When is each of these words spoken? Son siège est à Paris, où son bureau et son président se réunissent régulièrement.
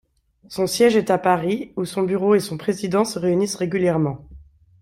Son 0.47 0.65
siège 0.65 0.95
est 0.95 1.11
à 1.11 1.19
Paris, 1.19 1.73
où 1.75 1.85
son 1.85 2.01
bureau 2.01 2.33
et 2.33 2.39
son 2.39 2.57
président 2.57 3.05
se 3.05 3.19
réunissent 3.19 3.53
régulièrement. 3.53 4.27